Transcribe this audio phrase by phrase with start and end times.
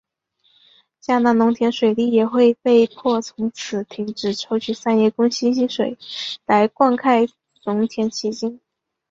[0.99, 5.95] 嘉南农田水利会也被迫从此停止抽取三爷宫溪溪水
[6.47, 7.29] 来灌溉
[7.65, 8.59] 农田迄今。